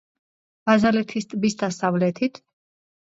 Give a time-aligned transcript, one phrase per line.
[0.69, 2.43] ბაზალეთის ტბის დასავლეთით.